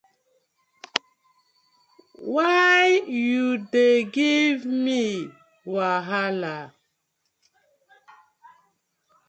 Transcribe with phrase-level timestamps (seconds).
[2.33, 5.03] Why you dey give me
[5.73, 6.55] wahala?